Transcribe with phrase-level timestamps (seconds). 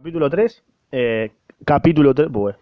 [0.00, 1.32] Capítulo 3, eh,
[1.64, 2.56] capítulo 3, bueno,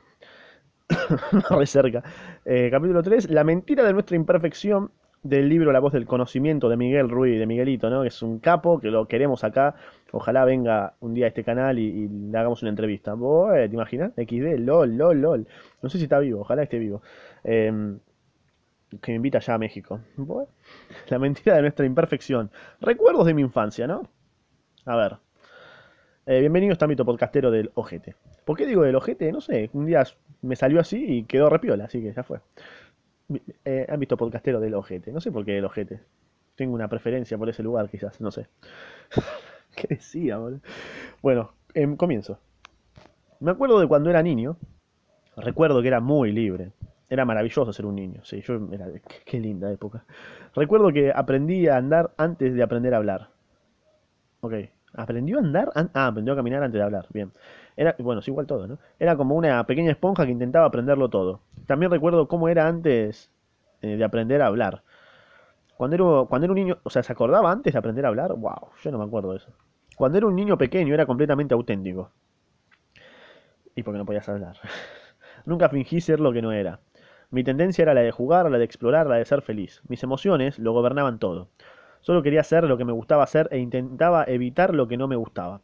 [1.51, 2.03] re cerca.
[2.47, 4.91] Eh, capítulo 3, La mentira de nuestra imperfección
[5.23, 8.01] del libro La voz del conocimiento de Miguel Ruiz, de Miguelito, ¿no?
[8.01, 9.75] Que es un capo, que lo queremos acá.
[10.13, 13.13] Ojalá venga un día a este canal y, le hagamos una entrevista.
[13.13, 14.13] Bueno, ¿Te imaginas?
[14.15, 15.47] XD, lol, lol, lol.
[15.83, 17.03] No sé si está vivo, ojalá esté vivo.
[17.45, 17.99] Eh,
[19.03, 20.01] que me invita ya a México.
[21.11, 22.51] La mentira de nuestra imperfección.
[22.81, 24.09] Recuerdos de mi infancia, ¿no?
[24.87, 25.26] A ver.
[26.29, 28.17] Eh, bienvenido a este ámbito podcastero del ojete.
[28.45, 29.31] ¿Por qué digo del ojete?
[29.31, 30.03] No sé, un día
[30.43, 32.41] me salió así y quedó repiola, así que ya fue.
[33.65, 35.13] Eh, ámbito podcastero del ojete.
[35.13, 36.01] No sé por qué del ojete.
[36.57, 38.49] Tengo una preferencia por ese lugar, quizás, no sé.
[39.77, 40.63] ¿Qué decía, boludo?
[41.23, 42.41] Bueno, em, comienzo.
[43.39, 44.57] Me acuerdo de cuando era niño.
[45.37, 46.73] Recuerdo que era muy libre.
[47.09, 48.25] Era maravilloso ser un niño.
[48.25, 48.91] Sí, yo era.
[48.93, 50.05] Qué, qué linda época.
[50.57, 53.29] Recuerdo que aprendí a andar antes de aprender a hablar.
[54.41, 54.55] Ok.
[54.97, 55.71] ¿Aprendió a andar?
[55.75, 57.07] An- ah, aprendió a caminar antes de hablar.
[57.13, 57.33] Bien.
[57.77, 58.79] Era, bueno, es igual todo, ¿no?
[58.99, 61.41] Era como una pequeña esponja que intentaba aprenderlo todo.
[61.67, 63.31] También recuerdo cómo era antes
[63.83, 64.83] eh, de aprender a hablar.
[65.77, 68.35] Cuando era, cuando era un niño, o sea, ¿se acordaba antes de aprender a hablar?
[68.35, 69.53] Wow, yo no me acuerdo de eso.
[69.97, 72.13] Cuando era un niño pequeño era completamente auténtico.
[73.75, 74.57] Y porque no podías hablar.
[75.47, 76.81] Nunca fingí ser lo que no era.
[77.31, 79.83] Mi tendencia era la de jugar, la de explorar, la de ser feliz.
[79.89, 81.49] Mis emociones lo gobernaban todo.
[82.07, 85.17] Solo quería hacer lo que me gustaba hacer e intentaba evitar lo que no me
[85.17, 85.61] gustaba.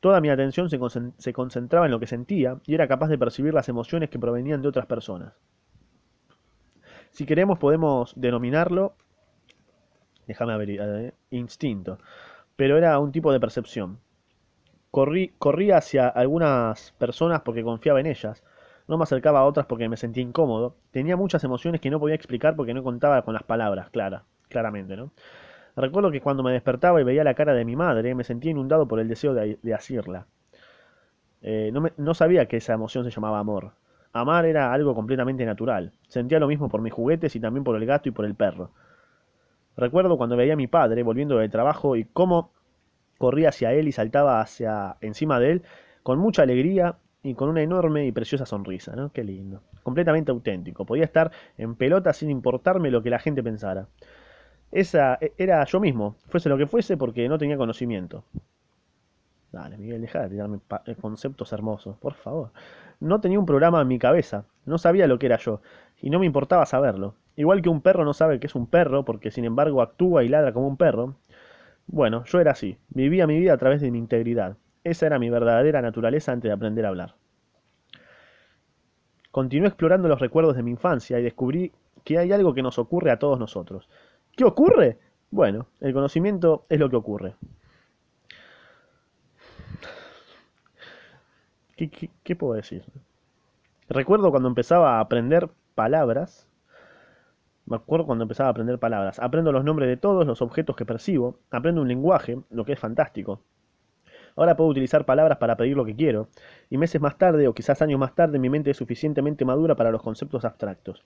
[0.00, 3.18] Toda mi atención se, concen- se concentraba en lo que sentía y era capaz de
[3.18, 5.34] percibir las emociones que provenían de otras personas.
[7.12, 8.94] Si queremos podemos denominarlo,
[10.26, 11.98] déjame abrir, eh, instinto,
[12.56, 14.00] pero era un tipo de percepción.
[14.90, 15.32] Corrí,
[15.72, 18.44] hacia algunas personas porque confiaba en ellas,
[18.88, 22.16] no me acercaba a otras porque me sentía incómodo, tenía muchas emociones que no podía
[22.16, 25.12] explicar porque no contaba con las palabras, clara, claramente, ¿no?
[25.80, 28.86] Recuerdo que cuando me despertaba y veía la cara de mi madre, me sentía inundado
[28.86, 30.26] por el deseo de, de asirla.
[31.42, 33.72] Eh, no, sabía que esa emoción se llamaba amor.
[34.12, 35.92] Amar era algo completamente natural.
[36.08, 38.72] Sentía lo mismo por mis juguetes y también por el gato y por el perro.
[39.76, 42.52] Recuerdo cuando veía a mi padre volviendo del trabajo y cómo
[43.18, 45.62] corría hacia él y saltaba hacia encima de él
[46.02, 49.12] con mucha alegría y con una enorme y preciosa sonrisa, ¿no?
[49.12, 49.62] Qué lindo.
[49.82, 50.84] Completamente auténtico.
[50.84, 53.86] Podía estar en pelota sin importarme lo que la gente pensara.
[54.72, 58.24] Esa e- era yo mismo, fuese lo que fuese, porque no tenía conocimiento.
[59.52, 62.50] Dale, Miguel, deja de tirarme eh, conceptos hermosos, por favor.
[63.00, 65.60] No tenía un programa en mi cabeza, no sabía lo que era yo,
[66.00, 67.14] y no me importaba saberlo.
[67.36, 70.28] Igual que un perro no sabe que es un perro, porque sin embargo actúa y
[70.28, 71.14] ladra como un perro.
[71.86, 74.56] Bueno, yo era así, vivía mi vida a través de mi integridad.
[74.84, 77.14] Esa era mi verdadera naturaleza antes de aprender a hablar.
[79.32, 81.72] Continué explorando los recuerdos de mi infancia y descubrí
[82.04, 83.88] que hay algo que nos ocurre a todos nosotros.
[84.36, 84.98] ¿Qué ocurre?
[85.30, 87.36] Bueno, el conocimiento es lo que ocurre.
[92.24, 92.84] ¿Qué, puedo decir?
[93.88, 96.46] Recuerdo cuando empezaba a aprender palabras.
[97.64, 99.18] Me acuerdo cuando empezaba a aprender palabras.
[99.18, 101.38] Aprendo los nombres de todos los objetos que percibo.
[101.50, 103.40] Aprendo un lenguaje, lo que es fantástico.
[104.36, 106.28] Ahora puedo utilizar palabras para pedir lo que quiero.
[106.68, 109.90] Y meses más tarde, o quizás años más tarde, mi mente es suficientemente madura para
[109.90, 111.04] los conceptos abstractos.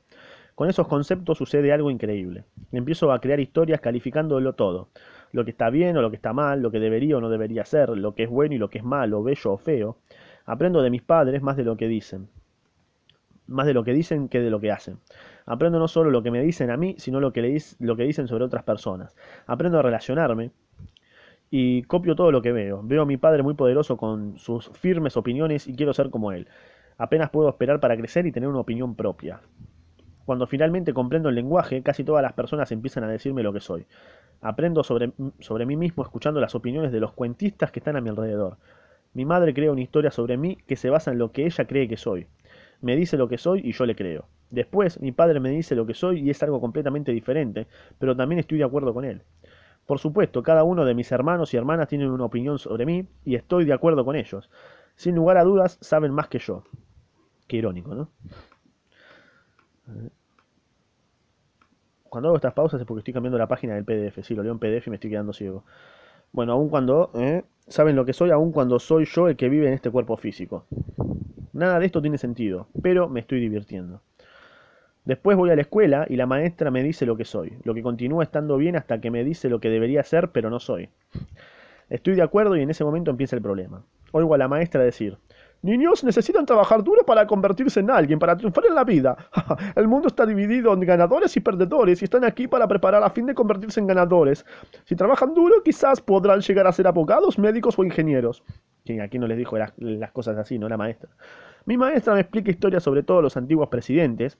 [0.54, 2.44] Con esos conceptos sucede algo increíble.
[2.70, 4.88] Empiezo a crear historias calificándolo todo.
[5.32, 7.64] Lo que está bien o lo que está mal, lo que debería o no debería
[7.64, 9.98] ser, lo que es bueno y lo que es malo, bello o feo.
[10.46, 12.28] Aprendo de mis padres más de lo que dicen,
[13.48, 14.98] más de lo que dicen que de lo que hacen.
[15.44, 18.28] Aprendo no solo lo que me dicen a mí, sino lo que, lo que dicen
[18.28, 19.16] sobre otras personas.
[19.46, 20.52] Aprendo a relacionarme
[21.50, 22.80] y copio todo lo que veo.
[22.84, 26.46] Veo a mi padre muy poderoso con sus firmes opiniones y quiero ser como él.
[26.96, 29.40] Apenas puedo esperar para crecer y tener una opinión propia.
[30.24, 33.86] Cuando finalmente comprendo el lenguaje, casi todas las personas empiezan a decirme lo que soy.
[34.40, 38.08] Aprendo sobre, sobre mí mismo escuchando las opiniones de los cuentistas que están a mi
[38.08, 38.56] alrededor.
[39.12, 41.88] Mi madre crea una historia sobre mí que se basa en lo que ella cree
[41.88, 42.26] que soy.
[42.80, 44.26] Me dice lo que soy y yo le creo.
[44.50, 47.66] Después, mi padre me dice lo que soy y es algo completamente diferente,
[47.98, 49.22] pero también estoy de acuerdo con él.
[49.86, 53.34] Por supuesto, cada uno de mis hermanos y hermanas tienen una opinión sobre mí y
[53.34, 54.50] estoy de acuerdo con ellos.
[54.96, 56.64] Sin lugar a dudas, saben más que yo.
[57.46, 58.08] Qué irónico, ¿no?
[62.08, 64.24] Cuando hago estas pausas es porque estoy cambiando la página del PDF.
[64.24, 65.64] Sí, lo leo en PDF y me estoy quedando ciego.
[66.32, 67.10] Bueno, aun cuando...
[67.14, 67.44] ¿eh?
[67.66, 70.66] Saben lo que soy, aun cuando soy yo el que vive en este cuerpo físico.
[71.54, 74.02] Nada de esto tiene sentido, pero me estoy divirtiendo.
[75.04, 77.82] Después voy a la escuela y la maestra me dice lo que soy, lo que
[77.82, 80.88] continúa estando bien hasta que me dice lo que debería ser, pero no soy.
[81.90, 83.84] Estoy de acuerdo y en ese momento empieza el problema.
[84.12, 85.18] Oigo a la maestra decir,
[85.64, 89.16] Niños necesitan trabajar duro para convertirse en alguien, para triunfar en la vida.
[89.76, 93.24] El mundo está dividido en ganadores y perdedores y están aquí para preparar a fin
[93.24, 94.44] de convertirse en ganadores.
[94.84, 98.44] Si trabajan duro, quizás podrán llegar a ser abogados, médicos o ingenieros.
[98.84, 101.08] Que aquí no les dijo las, las cosas así, no la maestra.
[101.64, 104.36] Mi maestra me explica historias sobre todos los antiguos presidentes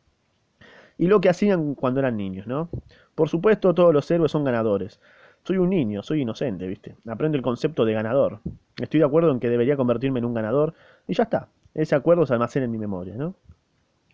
[0.98, 2.68] y lo que hacían cuando eran niños, ¿no?
[3.14, 5.00] Por supuesto, todos los héroes son ganadores.
[5.42, 6.96] Soy un niño, soy inocente, ¿viste?
[7.06, 8.40] Aprendo el concepto de ganador.
[8.80, 10.74] Estoy de acuerdo en que debería convertirme en un ganador
[11.06, 11.48] y ya está.
[11.74, 13.34] Ese acuerdo se almacena en mi memoria, ¿no?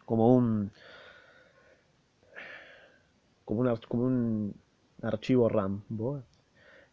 [0.04, 0.70] Como un
[3.44, 4.54] como un, como un
[5.02, 5.82] archivo RAM.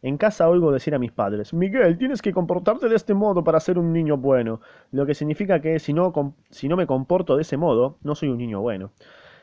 [0.02, 3.60] En casa oigo decir a mis padres, Miguel, tienes que comportarte de este modo para
[3.60, 4.62] ser un niño bueno,
[4.92, 6.14] lo que significa que si no,
[6.50, 8.92] si no me comporto de ese modo, no soy un niño bueno.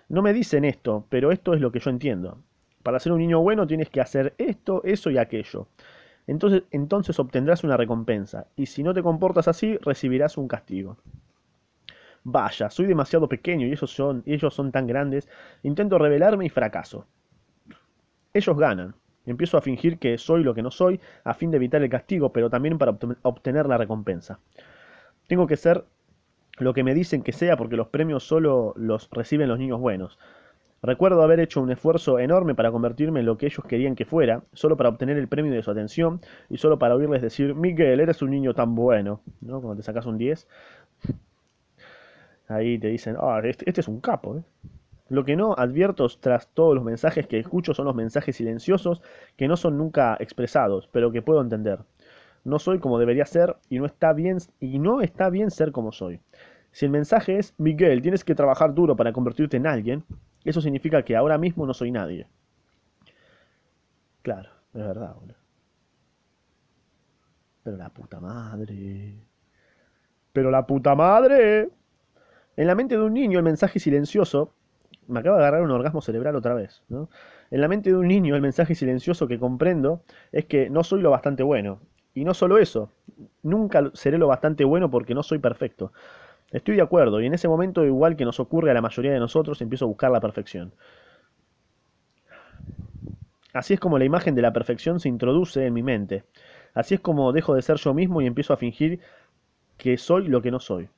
[0.08, 2.38] No me dicen esto, pero esto es lo que yo entiendo.
[2.82, 5.68] Para ser un niño bueno tienes que hacer esto, eso y aquello.
[6.26, 10.98] Entonces, obtendrás una recompensa, y si no te comportas así, recibirás un castigo.
[12.24, 15.28] Vaya, soy demasiado pequeño y ellos son, ellos son tan grandes.
[15.62, 17.06] Intento rebelarme y fracaso.
[18.34, 18.94] Ellos ganan.
[19.24, 22.32] Empiezo a fingir que soy lo que no soy a fin de evitar el castigo,
[22.32, 24.40] pero también para obten- obtener la recompensa.
[25.28, 25.84] Tengo que ser
[26.58, 30.18] lo que me dicen que sea porque los premios solo los reciben los niños buenos.
[30.84, 34.42] Recuerdo haber hecho un esfuerzo enorme para convertirme en lo que ellos querían que fuera,
[34.52, 36.20] solo para obtener el premio de su atención
[36.50, 39.62] y solo para oírles decir, Miguel, eres un niño tan bueno, ¿no?
[39.62, 40.46] Cuando te sacas un 10,
[42.48, 44.42] ahí te dicen, ah, este, este es un capo, ¿eh?
[45.08, 49.00] Lo que no advierto tras todos los mensajes que escucho son los mensajes silenciosos
[49.36, 51.78] que no son nunca expresados, pero que puedo entender.
[52.44, 55.92] No soy como debería ser y no está bien y no está bien ser como
[55.92, 56.20] soy.
[56.72, 60.04] Si el mensaje es Miguel, tienes que trabajar duro para convertirte en alguien,
[60.50, 62.26] eso significa que ahora mismo no soy nadie.
[64.22, 65.34] Claro, es verdad, boludo.
[67.62, 69.14] Pero la puta madre.
[70.32, 71.70] Pero la puta madre.
[72.56, 74.52] En la mente de un niño el mensaje silencioso
[75.08, 77.08] me acaba de agarrar un orgasmo cerebral otra vez, ¿no?
[77.50, 80.02] En la mente de un niño el mensaje silencioso que comprendo
[80.32, 81.80] es que no soy lo bastante bueno.
[82.14, 82.90] Y no solo eso,
[83.42, 85.92] nunca seré lo bastante bueno porque no soy perfecto.
[86.54, 89.18] Estoy de acuerdo, y en ese momento, igual que nos ocurre a la mayoría de
[89.18, 90.72] nosotros, empiezo a buscar la perfección.
[93.52, 96.22] Así es como la imagen de la perfección se introduce en mi mente.
[96.72, 99.00] Así es como dejo de ser yo mismo y empiezo a fingir
[99.78, 100.88] que soy lo que no soy.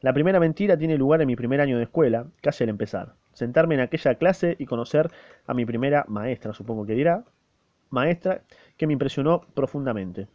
[0.00, 3.12] La primera mentira tiene lugar en mi primer año de escuela, casi al empezar.
[3.34, 5.10] Sentarme en aquella clase y conocer
[5.46, 7.22] a mi primera maestra, supongo que dirá,
[7.90, 8.44] maestra,
[8.78, 10.26] que me impresionó profundamente.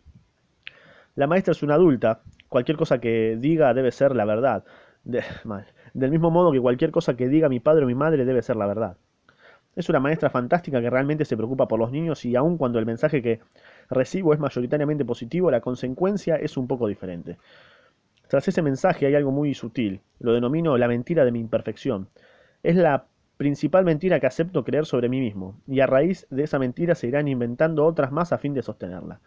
[1.16, 4.66] La maestra es una adulta, cualquier cosa que diga debe ser la verdad.
[5.94, 8.58] Del mismo modo que cualquier cosa que diga mi padre o mi madre debe ser
[8.58, 8.98] la verdad.
[9.74, 12.86] Es una maestra fantástica que realmente se preocupa por los niños y aun cuando el
[12.86, 13.40] mensaje que
[13.90, 17.38] recibo es mayoritariamente positivo, la consecuencia es un poco diferente.
[18.28, 22.10] Tras ese mensaje hay algo muy sutil, lo denomino la mentira de mi imperfección.
[22.64, 23.06] Es la
[23.38, 27.08] principal mentira que acepto creer sobre mí mismo, y a raíz de esa mentira se
[27.08, 29.22] irán inventando otras más a fin de sostenerla.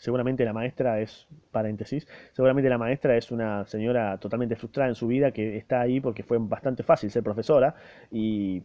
[0.00, 5.06] Seguramente la maestra es, paréntesis, seguramente la maestra es una señora totalmente frustrada en su
[5.06, 7.76] vida que está ahí porque fue bastante fácil ser profesora
[8.10, 8.62] y,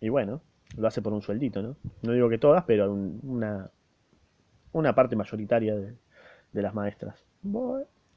[0.00, 0.42] y bueno,
[0.78, 1.76] lo hace por un sueldito, ¿no?
[2.02, 3.70] No digo que todas, pero un- una,
[4.72, 5.94] una parte mayoritaria de,
[6.52, 7.24] de las maestras.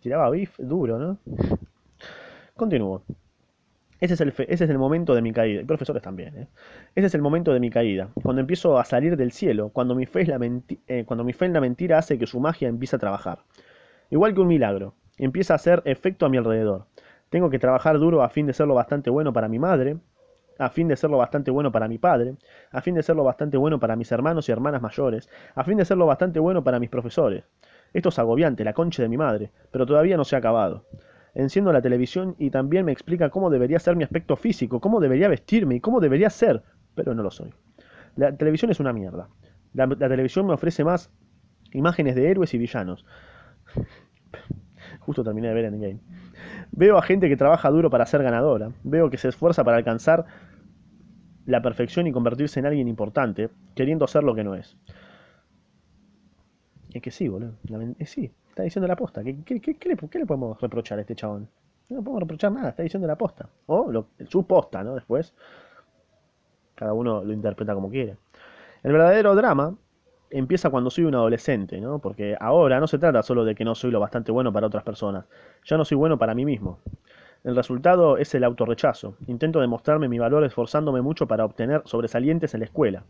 [0.02, 1.18] Tiraba bif duro, ¿no?
[2.56, 3.04] Continúo.
[4.04, 5.62] Ese es el, momento de mi caída.
[5.62, 6.48] Y profesores también, ¿eh?
[6.94, 8.10] Ese es el momento de mi caída.
[8.22, 9.68] Cuando empiezo a salir del cielo.
[9.68, 10.06] Eh, cuando mi
[11.34, 13.40] fe en la mentira hace que su magia empiece a trabajar.
[14.10, 14.94] Igual que un milagro.
[15.18, 16.88] Empieza a hacer efecto a mi alrededor.
[17.30, 19.96] Tengo que trabajar duro a fin de ser lo bastante bueno para mi madre.
[20.60, 22.36] A fin de ser lo bastante bueno para mi padre.
[22.74, 25.30] A fin de ser lo bastante bueno para mis hermanos y hermanas mayores.
[25.56, 27.46] A fin de ser lo bastante bueno para mis profesores.
[27.94, 29.52] Esto es agobiante, la concha de mi madre.
[29.72, 30.84] Pero todavía no se ha acabado.
[31.36, 35.28] Enciendo la televisión y también me explica cómo debería ser mi aspecto físico, cómo debería
[35.28, 36.62] vestirme y cómo debería ser,
[36.94, 37.54] pero no lo soy.
[38.16, 39.30] La televisión es una mierda.
[39.74, 41.10] La, televisión me ofrece más
[41.72, 43.06] imágenes de héroes y villanos.
[45.00, 46.00] Justo terminé de ver Endgame.
[46.72, 48.72] Veo a gente que trabaja duro para ser ganadora.
[48.84, 50.26] Veo que se esfuerza para alcanzar
[51.46, 54.78] la perfección y convertirse en alguien importante, queriendo ser lo que no es.
[56.94, 57.56] Es que sí, boludo.
[58.00, 59.24] Eh, sí, está diciendo la posta.
[59.24, 61.50] ¿Qué, le, podemos reprochar a este chabón?
[61.90, 63.50] No le podemos reprochar nada, está diciendo la posta.
[63.66, 63.92] O
[64.30, 64.94] su posta, ¿no?
[64.94, 65.34] Después,
[66.76, 68.18] cada uno lo interpreta como quiere.
[68.84, 69.76] El verdadero drama
[70.30, 71.98] empieza cuando soy un adolescente, ¿no?
[71.98, 74.84] Porque ahora no se trata solo de que no soy lo bastante bueno para otras
[74.84, 75.26] personas.
[75.66, 76.80] Ya no soy bueno para mí mismo.
[77.44, 79.16] El resultado es el autorrechazo.
[79.26, 83.04] Intento demostrarme mi valor esforzándome mucho para obtener sobresalientes en la escuela.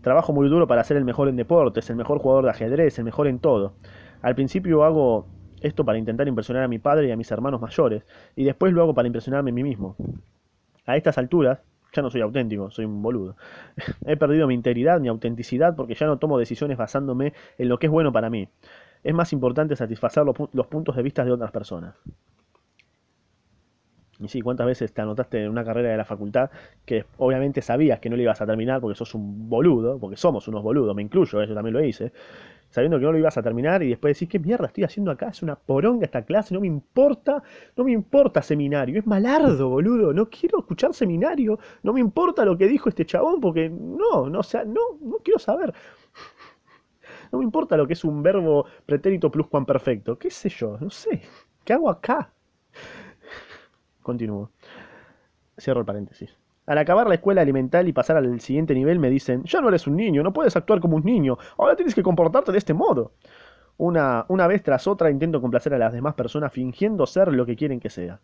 [0.00, 3.04] Trabajo muy duro para ser el mejor en deportes, el mejor jugador de ajedrez, el
[3.04, 3.74] mejor en todo.
[4.22, 5.28] Al principio hago
[5.60, 8.04] esto para intentar impresionar a mi padre y a mis hermanos mayores,
[8.36, 9.96] y después lo hago para impresionarme a mí mismo.
[10.86, 11.60] A estas alturas,
[11.94, 13.36] ya no soy auténtico, soy un boludo.
[14.06, 17.86] He perdido mi integridad, mi autenticidad, porque ya no tomo decisiones basándome en lo que
[17.86, 18.48] es bueno para mí.
[19.04, 21.94] es más importante satisfacer los, pu- los puntos de vista de otras personas.
[24.18, 26.50] Y sí, ¿cuántas veces te anotaste en una carrera de la facultad
[26.84, 30.46] que obviamente sabías que no lo ibas a terminar porque sos un boludo, porque somos
[30.46, 32.12] unos boludos, me incluyo, eh, yo también lo hice,
[32.70, 35.28] sabiendo que no lo ibas a terminar y después decís, ¿qué mierda estoy haciendo acá?
[35.28, 37.42] Es una poronga esta clase, no me importa,
[37.76, 42.56] no me importa seminario, es malardo, boludo, no quiero escuchar seminario, no me importa lo
[42.56, 45.74] que dijo este chabón porque no, no, sea, no, no quiero saber.
[47.32, 51.22] No me importa lo que es un verbo pretérito pluscuamperfecto, qué sé yo, no sé,
[51.64, 52.32] ¿qué hago acá?
[54.02, 54.50] Continúo.
[55.58, 56.39] Cierro el paréntesis.
[56.66, 59.86] Al acabar la escuela elemental y pasar al siguiente nivel me dicen, ya no eres
[59.86, 63.12] un niño, no puedes actuar como un niño, ahora tienes que comportarte de este modo.
[63.76, 67.56] Una, una vez tras otra intento complacer a las demás personas fingiendo ser lo que
[67.56, 68.20] quieren que sea.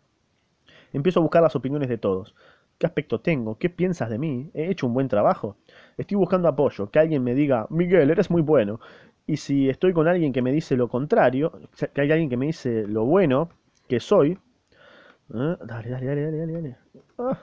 [0.93, 2.35] Empiezo a buscar las opiniones de todos.
[2.77, 3.57] ¿Qué aspecto tengo?
[3.57, 4.51] ¿Qué piensas de mí?
[4.53, 5.57] ¿He hecho un buen trabajo?
[5.97, 8.79] Estoy buscando apoyo, que alguien me diga, Miguel, eres muy bueno.
[9.25, 11.51] Y si estoy con alguien que me dice lo contrario,
[11.93, 13.49] que hay alguien que me dice lo bueno
[13.87, 14.37] que soy,
[15.33, 15.57] ¿eh?
[15.65, 16.77] dale, dale, dale, dale, dale.
[17.17, 17.39] Ah,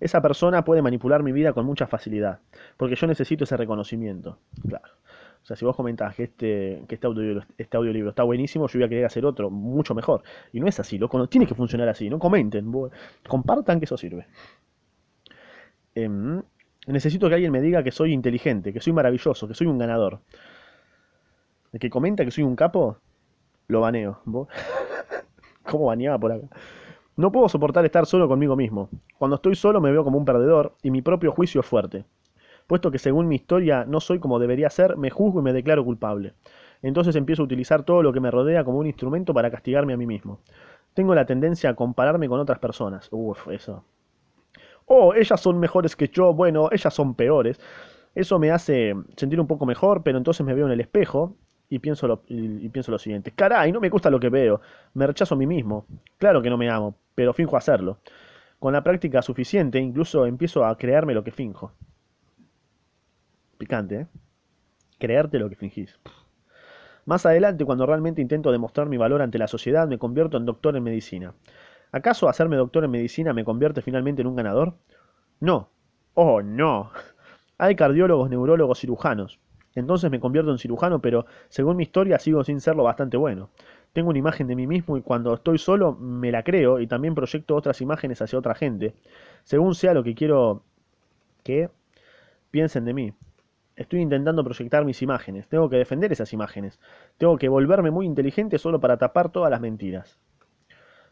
[0.00, 2.40] esa persona puede manipular mi vida con mucha facilidad,
[2.76, 4.38] porque yo necesito ese reconocimiento.
[4.66, 4.88] Claro.
[5.42, 8.78] O sea, si vos comentás que este, que este audiolibro, este audiolibro está buenísimo, yo
[8.78, 10.22] voy a querer hacer otro mucho mejor.
[10.52, 12.10] Y no es así, loco, tiene que funcionar así.
[12.10, 12.70] No comenten,
[13.26, 14.26] compartan que eso sirve.
[15.94, 16.42] Em,
[16.86, 20.20] necesito que alguien me diga que soy inteligente, que soy maravilloso, que soy un ganador.
[21.72, 22.98] El que comenta que soy un capo,
[23.68, 24.20] lo baneo.
[25.62, 26.46] ¿Cómo baneaba por acá?
[27.18, 28.90] No puedo soportar estar solo conmigo mismo.
[29.18, 32.04] Cuando estoy solo me veo como un perdedor y mi propio juicio es fuerte.
[32.68, 35.84] Puesto que según mi historia no soy como debería ser, me juzgo y me declaro
[35.84, 36.34] culpable.
[36.80, 39.96] Entonces empiezo a utilizar todo lo que me rodea como un instrumento para castigarme a
[39.96, 40.38] mí mismo.
[40.94, 43.08] Tengo la tendencia a compararme con otras personas.
[43.10, 43.82] Uf, eso.
[44.86, 47.60] Oh, ellas son mejores que yo, bueno, ellas son peores.
[48.14, 51.34] Eso me hace sentir un poco mejor, pero entonces me veo en el espejo
[51.70, 53.32] y pienso lo, y, pienso lo siguiente.
[53.32, 54.60] Caray, no me gusta lo que veo.
[54.94, 55.86] Me rechazo a mí mismo.
[56.18, 57.98] Claro que no me amo, pero finjo hacerlo.
[58.58, 61.72] Con la práctica suficiente, incluso empiezo a crearme lo que finjo.
[63.58, 64.06] Picante, ¿eh?
[64.98, 65.98] Creerte lo que fingís.
[67.04, 70.76] Más adelante, cuando realmente intento demostrar mi valor ante la sociedad, me convierto en doctor
[70.76, 71.34] en medicina.
[71.92, 74.74] ¿Acaso hacerme doctor en medicina me convierte finalmente en un ganador?
[75.40, 75.70] No.
[76.14, 76.90] Oh, no.
[77.58, 79.38] Hay cardiólogos, neurólogos, cirujanos.
[79.78, 83.50] Entonces me convierto en cirujano, pero según mi historia sigo sin serlo bastante bueno.
[83.92, 87.14] Tengo una imagen de mí mismo y cuando estoy solo me la creo y también
[87.14, 88.94] proyecto otras imágenes hacia otra gente,
[89.44, 90.62] según sea lo que quiero
[91.42, 91.70] que
[92.50, 93.12] piensen de mí.
[93.76, 96.80] Estoy intentando proyectar mis imágenes, tengo que defender esas imágenes,
[97.16, 100.18] tengo que volverme muy inteligente solo para tapar todas las mentiras.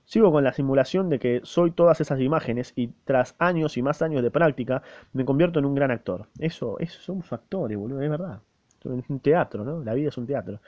[0.05, 4.03] Sigo con la simulación de que soy todas esas imágenes y tras años y más
[4.03, 4.83] años de práctica
[5.13, 6.29] me convierto en un gran actor.
[6.39, 8.41] Eso, eso somos actores, boludo, es verdad.
[8.87, 9.83] Un teatro, ¿no?
[9.83, 10.61] La vida es un teatro.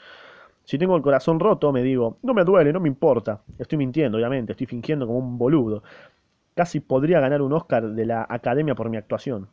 [0.68, 3.40] Si tengo el corazón roto, me digo, no me duele, no me importa.
[3.58, 5.82] Estoy mintiendo, obviamente, estoy fingiendo como un boludo.
[6.54, 9.48] Casi podría ganar un Oscar de la Academia por mi actuación.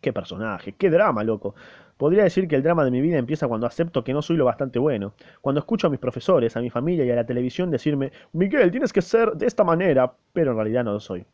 [0.00, 1.54] Qué personaje, qué drama, loco.
[1.96, 4.44] Podría decir que el drama de mi vida empieza cuando acepto que no soy lo
[4.44, 5.14] bastante bueno.
[5.40, 8.92] Cuando escucho a mis profesores, a mi familia y a la televisión decirme, Miguel, tienes
[8.92, 11.24] que ser de esta manera, pero en realidad no lo soy.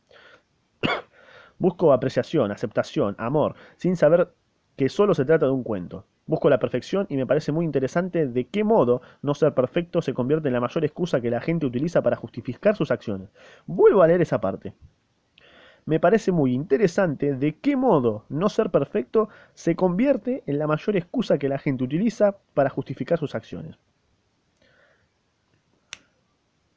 [1.59, 4.29] Busco apreciación, aceptación, amor, sin saber
[4.77, 6.05] que solo se trata de un cuento.
[6.27, 10.15] Busco la perfección y me parece muy interesante de qué modo no ser perfecto se
[10.15, 13.29] convierte en la mayor excusa que la gente utiliza para justificar sus acciones.
[13.67, 14.73] Vuelvo a leer esa parte.
[15.87, 20.97] Me parece muy interesante de qué modo no ser perfecto se convierte en la mayor
[20.97, 23.77] excusa que la gente utiliza para justificar sus acciones.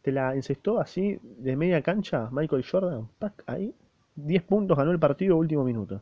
[0.02, 3.08] Te la encestó así de media cancha Michael Jordan.
[3.46, 3.74] Ahí.
[4.16, 6.02] 10 puntos ganó el partido último minuto.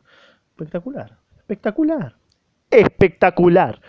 [0.50, 1.16] Espectacular.
[1.46, 2.16] Espectacular.
[2.70, 3.80] Espectacular.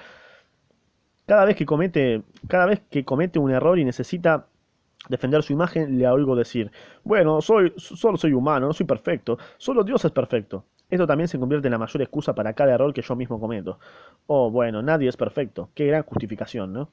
[1.26, 4.46] Cada vez que comete, cada vez que comete un error y necesita
[5.10, 6.72] defender su imagen, le oigo decir,
[7.04, 10.66] bueno, soy, solo soy humano, no soy perfecto, solo Dios es perfecto.
[10.90, 13.80] Esto también se convierte en la mayor excusa para cada error que yo mismo cometo.
[14.28, 15.70] Oh, bueno, nadie es perfecto.
[15.74, 16.92] Qué gran justificación, ¿no?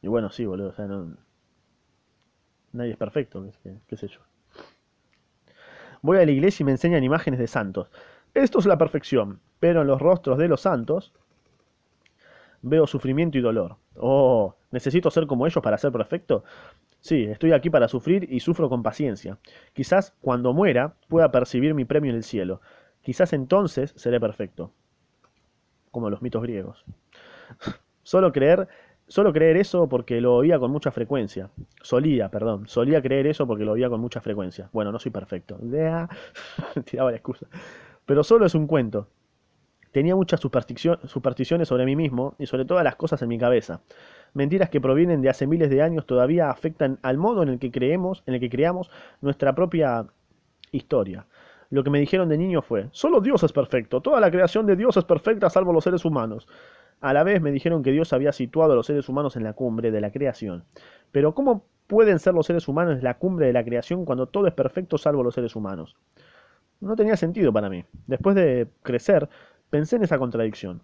[0.00, 1.16] Y bueno, sí, boludo, o sea, no,
[2.72, 4.20] nadie es perfecto, qué, qué sé yo.
[6.02, 7.88] Voy a la iglesia y me enseñan imágenes de santos.
[8.34, 11.12] Esto es la perfección, pero en los rostros de los santos
[12.62, 13.76] veo sufrimiento y dolor.
[13.96, 16.44] Oh, ¿necesito ser como ellos para ser perfecto?
[17.00, 19.38] Sí, estoy aquí para sufrir y sufro con paciencia.
[19.74, 22.60] Quizás cuando muera pueda percibir mi premio en el cielo.
[23.02, 24.72] Quizás entonces seré perfecto,
[25.90, 26.84] como los mitos griegos.
[28.04, 28.66] Solo creer,
[29.06, 31.50] solo creer eso porque lo oía con mucha frecuencia.
[31.82, 34.70] Solía, perdón, solía creer eso porque lo oía con mucha frecuencia.
[34.72, 35.56] Bueno, no soy perfecto.
[36.84, 37.46] Tiraba la excusa.
[38.06, 39.08] Pero solo es un cuento.
[39.92, 43.82] Tenía muchas supersticiones sobre mí mismo y sobre todas las cosas en mi cabeza.
[44.32, 47.70] Mentiras que provienen de hace miles de años todavía afectan al modo en el que
[47.70, 48.90] creemos, en el que creamos
[49.20, 50.06] nuestra propia
[50.70, 51.26] historia.
[51.68, 54.76] Lo que me dijeron de niño fue, solo Dios es perfecto, toda la creación de
[54.76, 56.48] Dios es perfecta salvo los seres humanos.
[57.02, 59.52] A la vez me dijeron que Dios había situado a los seres humanos en la
[59.52, 60.64] cumbre de la creación.
[61.10, 64.54] Pero ¿cómo pueden ser los seres humanos la cumbre de la creación cuando todo es
[64.54, 65.96] perfecto salvo los seres humanos?
[66.82, 67.84] No tenía sentido para mí.
[68.06, 69.28] Después de crecer,
[69.72, 70.82] Pensé en esa contradicción.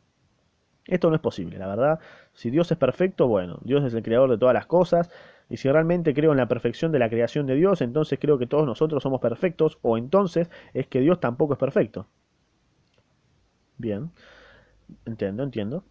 [0.87, 2.01] Esto no es posible, la verdad.
[2.33, 5.11] Si Dios es perfecto, bueno, Dios es el creador de todas las cosas.
[5.51, 8.47] Y si realmente creo en la perfección de la creación de Dios, entonces creo que
[8.47, 9.79] todos nosotros somos perfectos.
[9.83, 12.07] O entonces es que Dios tampoco es perfecto.
[13.77, 14.11] Bien.
[15.05, 15.85] Entiendo, entiendo.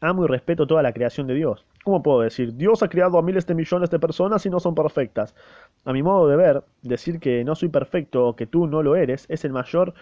[0.00, 1.66] Amo y respeto toda la creación de Dios.
[1.82, 2.54] ¿Cómo puedo decir?
[2.54, 5.34] Dios ha creado a miles de millones de personas y no son perfectas.
[5.84, 8.94] A mi modo de ver, decir que no soy perfecto o que tú no lo
[8.94, 9.94] eres es el mayor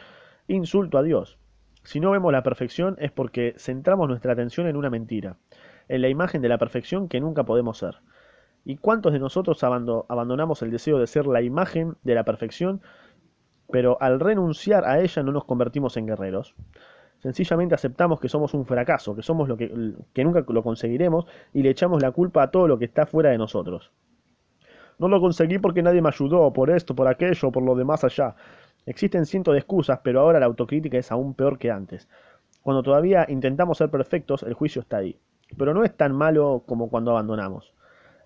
[0.46, 1.38] insulto a Dios.
[1.84, 5.36] Si no vemos la perfección es porque centramos nuestra atención en una mentira,
[5.88, 7.96] en la imagen de la perfección que nunca podemos ser.
[8.62, 12.82] ¿Y cuántos de nosotros abandonamos el deseo de ser la imagen de la perfección,
[13.72, 16.54] pero al renunciar a ella no nos convertimos en guerreros?
[17.20, 21.62] Sencillamente aceptamos que somos un fracaso, que somos lo que, que nunca lo conseguiremos y
[21.62, 23.90] le echamos la culpa a todo lo que está fuera de nosotros.
[25.00, 28.36] No lo conseguí porque nadie me ayudó, por esto, por aquello, por lo demás allá.
[28.84, 32.06] Existen cientos de excusas, pero ahora la autocrítica es aún peor que antes.
[32.60, 35.18] Cuando todavía intentamos ser perfectos, el juicio está ahí.
[35.56, 37.72] Pero no es tan malo como cuando abandonamos.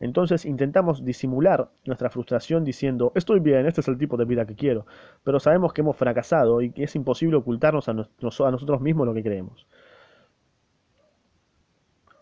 [0.00, 4.57] Entonces intentamos disimular nuestra frustración diciendo, estoy bien, este es el tipo de vida que
[4.57, 4.85] quiero,
[5.23, 9.23] pero sabemos que hemos fracasado y que es imposible ocultarnos a, nosotros mismos lo que
[9.23, 9.69] creemos.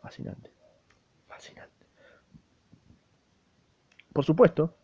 [0.02, 0.50] Fascinante.
[4.12, 4.74] Por supuesto,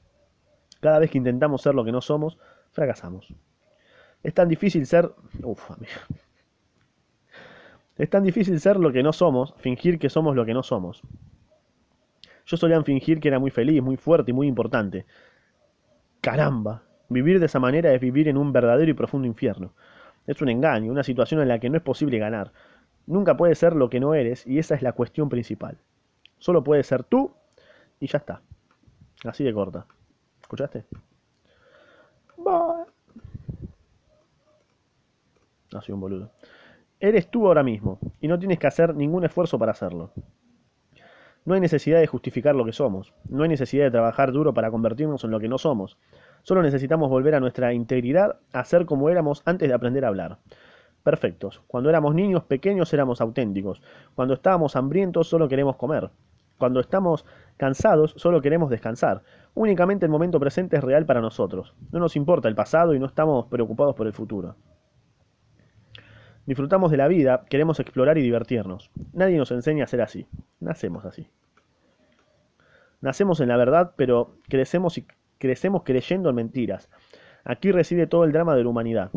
[0.81, 2.39] cada vez que intentamos ser lo que no somos,
[2.73, 3.35] fracasamos.
[4.23, 5.11] Es tan difícil ser...
[5.43, 5.71] Uf,
[7.97, 11.03] Es tan difícil ser lo que no somos, fingir que somos lo que no somos.
[12.47, 15.05] Yo solía fingir que era muy feliz, muy fuerte y muy importante.
[16.21, 19.73] Caramba, vivir de esa manera es vivir en un verdadero y profundo infierno.
[20.27, 22.53] Es un engaño, una situación en la que no es posible ganar.
[23.07, 25.79] Nunca puedes ser lo que no eres y esa es la cuestión principal.
[26.38, 27.33] Solo puedes ser tú
[28.01, 28.43] y ya está.
[29.24, 29.87] Así de corta.
[30.40, 30.85] ¿Escuchaste?
[32.38, 32.87] No
[35.83, 36.31] soy un boludo.
[37.00, 40.12] Eres tú ahora mismo, y no tienes que hacer ningún esfuerzo para hacerlo.
[41.44, 44.70] No hay necesidad de justificar lo que somos, no hay necesidad de trabajar duro para
[44.70, 45.96] convertirnos en lo que no somos.
[46.42, 50.38] Solo necesitamos volver a nuestra integridad, a ser como éramos antes de aprender a hablar.
[51.02, 51.62] Perfectos.
[51.66, 53.81] Cuando éramos niños pequeños éramos auténticos.
[54.14, 56.11] Cuando estábamos hambrientos solo queremos comer.
[56.59, 57.24] Cuando estamos
[57.59, 59.23] cansados solo queremos descansar.
[59.55, 61.75] Únicamente el momento presente es real para nosotros.
[61.92, 64.57] No nos importa el pasado y no estamos preocupados por el futuro.
[66.47, 68.90] Disfrutamos de la vida, queremos explorar y divertirnos.
[69.12, 70.27] Nadie nos enseña a ser así.
[70.61, 71.29] Nacemos así.
[73.03, 76.88] Nacemos en la verdad, pero crecemos y crecemos creyendo en mentiras.
[77.44, 79.11] Aquí reside todo el drama de la humanidad,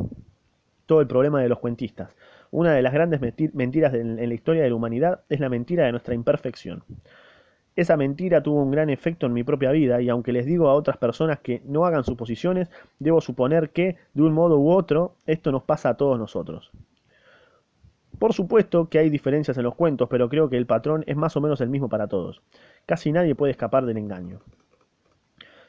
[0.85, 2.15] todo el problema de los cuentistas.
[2.51, 3.21] Una de las grandes
[3.53, 6.83] mentiras en la historia de la humanidad es la mentira de nuestra imperfección.
[7.75, 10.73] Esa mentira tuvo un gran efecto en mi propia vida y aunque les digo a
[10.73, 15.51] otras personas que no hagan suposiciones, debo suponer que, de un modo u otro, esto
[15.51, 16.71] nos pasa a todos nosotros.
[18.19, 21.35] Por supuesto que hay diferencias en los cuentos, pero creo que el patrón es más
[21.37, 22.41] o menos el mismo para todos.
[22.85, 24.41] Casi nadie puede escapar del engaño.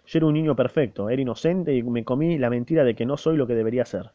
[0.06, 3.16] Yo era un niño perfecto, era inocente y me comí la mentira de que no
[3.16, 4.10] soy lo que debería ser.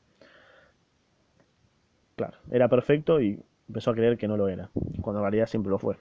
[2.17, 4.69] Claro, era perfecto y empezó a creer que no lo era,
[5.01, 5.95] cuando en realidad siempre lo fue.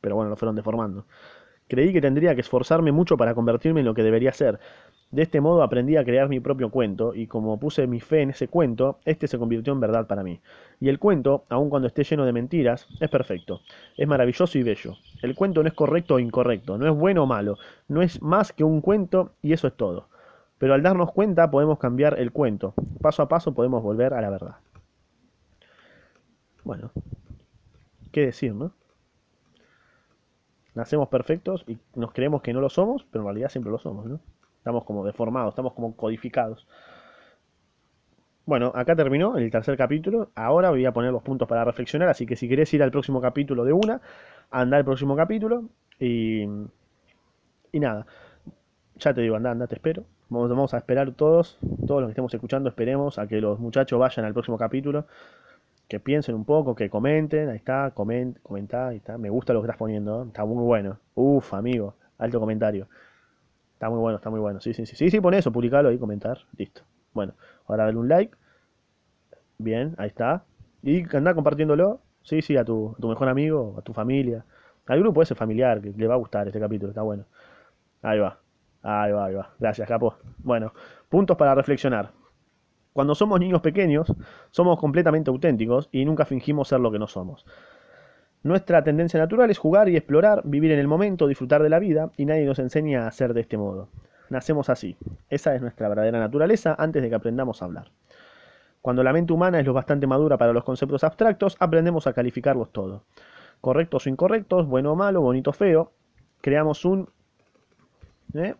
[0.00, 1.06] Pero bueno, lo fueron deformando.
[1.68, 4.58] Creí que tendría que esforzarme mucho para convertirme en lo que debería ser,
[5.10, 8.30] de este modo aprendí a crear mi propio cuento, y como puse mi fe en
[8.30, 10.40] ese cuento, este se convirtió en verdad para mí.
[10.78, 13.60] Y el cuento, aun cuando esté lleno de mentiras, es perfecto,
[13.96, 14.94] es maravilloso y bello.
[15.20, 17.58] El cuento no es correcto o incorrecto, no es bueno o malo,
[17.88, 20.06] no es más que un cuento y eso es todo.
[20.58, 24.30] Pero al darnos cuenta podemos cambiar el cuento, paso a paso podemos volver a la
[24.30, 24.56] verdad.
[26.62, 26.92] Bueno,
[28.12, 28.72] ¿qué decir, no?
[30.74, 34.06] Nacemos perfectos y nos creemos que no lo somos, pero en realidad siempre lo somos,
[34.06, 34.20] ¿no?
[34.58, 36.66] Estamos como deformados, estamos como codificados.
[38.46, 40.30] Bueno, acá terminó el tercer capítulo.
[40.34, 42.08] Ahora voy a poner los puntos para reflexionar.
[42.08, 44.00] Así que si querés ir al próximo capítulo de una,
[44.50, 45.64] anda al próximo capítulo.
[45.98, 46.42] Y,
[47.72, 48.06] y nada,
[48.96, 50.04] ya te digo, anda, anda, te espero.
[50.28, 53.98] Vamos, vamos a esperar todos, todos los que estemos escuchando, esperemos a que los muchachos
[53.98, 55.06] vayan al próximo capítulo.
[55.90, 57.48] Que piensen un poco, que comenten.
[57.48, 59.18] Ahí está, coment, comentá, ahí está.
[59.18, 61.00] Me gusta lo que estás poniendo, está muy bueno.
[61.16, 62.86] Uf, amigo, alto comentario.
[63.72, 64.60] Está muy bueno, está muy bueno.
[64.60, 64.94] Sí, sí, sí.
[64.94, 66.38] Sí, sí, pon eso, publicalo ahí, comentar.
[66.56, 66.82] Listo.
[67.12, 67.34] Bueno,
[67.66, 68.36] ahora dale un like.
[69.58, 70.44] Bien, ahí está.
[70.80, 74.44] Y anda compartiéndolo, sí, sí, a tu, a tu mejor amigo, a tu familia.
[74.86, 77.24] Al grupo ese familiar que le va a gustar este capítulo, está bueno.
[78.02, 78.38] Ahí va,
[78.82, 79.54] ahí va, ahí va.
[79.58, 80.14] Gracias, capo.
[80.38, 80.72] Bueno,
[81.08, 82.19] puntos para reflexionar.
[82.92, 84.12] Cuando somos niños pequeños,
[84.50, 87.46] somos completamente auténticos y nunca fingimos ser lo que no somos.
[88.42, 92.10] Nuestra tendencia natural es jugar y explorar, vivir en el momento, disfrutar de la vida,
[92.16, 93.88] y nadie nos enseña a ser de este modo.
[94.30, 94.96] Nacemos así.
[95.28, 97.90] Esa es nuestra verdadera naturaleza antes de que aprendamos a hablar.
[98.80, 102.72] Cuando la mente humana es lo bastante madura para los conceptos abstractos, aprendemos a calificarlos
[102.72, 103.02] todos.
[103.60, 105.92] Correctos o incorrectos, bueno o malo, bonito o feo.
[106.40, 107.10] Creamos un,
[108.32, 108.54] ¿eh?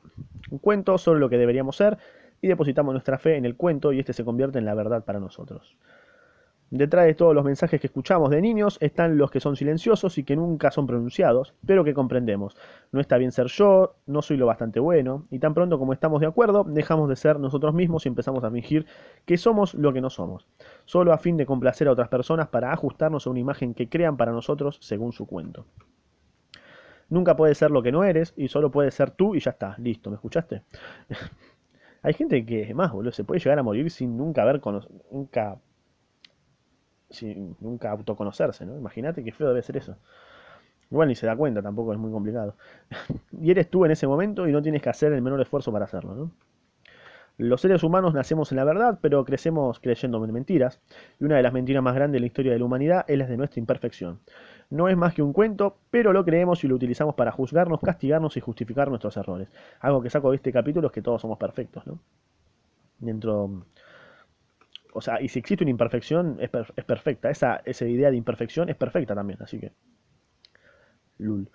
[0.51, 1.97] un cuento sobre lo que deberíamos ser
[2.41, 5.21] y depositamos nuestra fe en el cuento y este se convierte en la verdad para
[5.21, 5.77] nosotros.
[6.73, 10.23] Detrás de todos los mensajes que escuchamos de niños están los que son silenciosos y
[10.23, 12.57] que nunca son pronunciados, pero que comprendemos.
[12.93, 16.21] No está bien ser yo, no soy lo bastante bueno, y tan pronto como estamos
[16.21, 18.87] de acuerdo, dejamos de ser nosotros mismos y empezamos a fingir
[19.25, 20.47] que somos lo que no somos,
[20.85, 24.17] solo a fin de complacer a otras personas para ajustarnos a una imagen que crean
[24.17, 25.67] para nosotros según su cuento.
[27.09, 29.75] Nunca puedes ser lo que no eres y solo puedes ser tú y ya está,
[29.79, 30.63] listo, ¿me escuchaste?
[32.03, 35.59] Hay gente que, más, boludo, se puede llegar a morir sin nunca haber conocido, nunca
[37.11, 38.77] sin nunca autoconocerse, ¿no?
[38.77, 39.97] Imagínate qué feo debe ser eso.
[40.91, 42.57] Igual ni se da cuenta, tampoco es muy complicado.
[43.43, 45.87] y eres tú en ese momento y no tienes que hacer el menor esfuerzo para
[45.87, 46.33] hacerlo, ¿no?
[47.39, 50.81] Los seres humanos nacemos en la verdad, pero crecemos creyendo en mentiras.
[51.19, 53.27] Y una de las mentiras más grandes de la historia de la humanidad es la
[53.27, 54.21] de nuestra imperfección.
[54.71, 58.37] No es más que un cuento, pero lo creemos y lo utilizamos para juzgarnos, castigarnos
[58.37, 59.49] y justificar nuestros errores.
[59.81, 61.99] Algo que saco de este capítulo es que todos somos perfectos, ¿no?
[63.01, 63.65] Dentro
[64.93, 67.31] o sea, y si existe una imperfección, es, per- es perfecta.
[67.31, 69.73] Esa, esa idea de imperfección es perfecta también, así que.
[71.19, 71.49] Lul.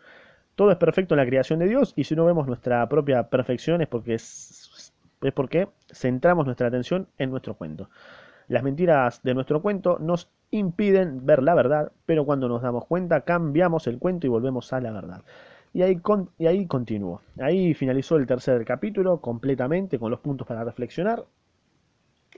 [0.56, 3.82] Todo es perfecto en la creación de Dios, y si no vemos nuestra propia perfección
[3.82, 7.89] es porque, es, es porque centramos nuestra atención en nuestro cuento.
[8.47, 13.21] Las mentiras de nuestro cuento nos impiden ver la verdad, pero cuando nos damos cuenta
[13.21, 15.21] cambiamos el cuento y volvemos a la verdad.
[15.73, 16.01] Y ahí,
[16.38, 17.21] y ahí continuó.
[17.39, 21.25] Ahí finalizó el tercer capítulo completamente con los puntos para reflexionar.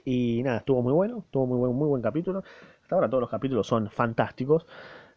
[0.04, 2.42] Y nada, estuvo muy bueno, estuvo muy buen, muy buen capítulo.
[2.82, 4.66] Hasta ahora todos los capítulos son fantásticos.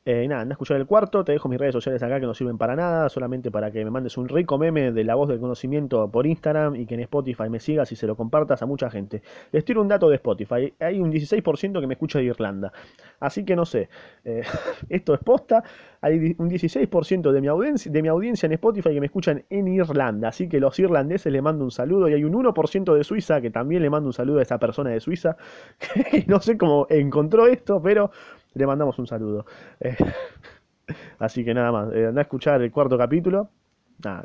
[0.04, 2.34] Eh, nada, anda a escuchar el cuarto, te dejo mis redes sociales acá que no
[2.34, 5.40] sirven para nada, solamente para que me mandes un rico meme de la voz del
[5.40, 8.90] conocimiento por Instagram y que en Spotify me sigas y se lo compartas a mucha
[8.90, 9.22] gente.
[9.52, 12.74] Les tiro un dato de Spotify, hay un 16% que me escucha de Irlanda,
[13.20, 13.90] así que no sé,
[14.26, 14.42] eh,
[14.90, 15.64] esto es posta,
[16.02, 19.68] hay un 16% de mi, audiencia, de mi audiencia en Spotify que me escuchan en
[19.68, 22.10] Irlanda, así que los irlandeses le mando un saludo.
[22.10, 24.90] Y hay un 1% de Suiza que también le mando un saludo a esa persona
[24.90, 25.38] de Suiza,
[26.10, 28.10] que no sé cómo encontró esto, pero
[28.54, 29.46] le mandamos un saludo.
[29.80, 29.96] Eh,
[31.20, 33.50] así que nada más, eh, anda a escuchar el cuarto capítulo.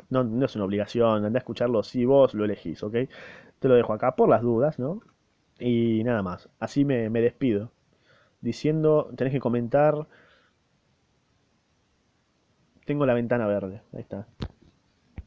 [0.09, 2.95] No, no es una obligación, anda a escucharlo si vos lo elegís, ¿ok?
[3.59, 5.01] Te lo dejo acá por las dudas, ¿no?
[5.59, 7.71] Y nada más, así me, me despido.
[8.41, 10.07] Diciendo, tenés que comentar,
[12.85, 14.27] tengo la ventana verde, ahí está.